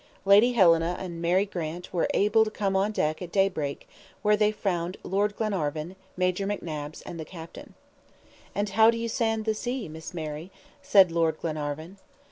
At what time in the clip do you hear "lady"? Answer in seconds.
0.25-0.53